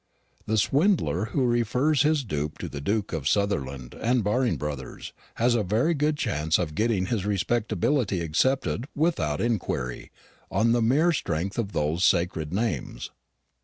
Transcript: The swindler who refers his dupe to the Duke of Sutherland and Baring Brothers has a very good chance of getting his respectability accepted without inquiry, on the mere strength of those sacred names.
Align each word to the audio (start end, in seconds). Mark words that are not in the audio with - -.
The 0.47 0.57
swindler 0.57 1.25
who 1.25 1.45
refers 1.45 2.01
his 2.01 2.23
dupe 2.23 2.57
to 2.57 2.67
the 2.67 2.81
Duke 2.81 3.13
of 3.13 3.27
Sutherland 3.27 3.93
and 3.93 4.23
Baring 4.23 4.57
Brothers 4.57 5.13
has 5.35 5.53
a 5.53 5.61
very 5.61 5.93
good 5.93 6.17
chance 6.17 6.57
of 6.57 6.73
getting 6.73 7.05
his 7.05 7.23
respectability 7.23 8.19
accepted 8.21 8.87
without 8.95 9.39
inquiry, 9.39 10.09
on 10.49 10.71
the 10.71 10.81
mere 10.81 11.11
strength 11.11 11.59
of 11.59 11.73
those 11.73 12.03
sacred 12.03 12.51
names. 12.51 13.11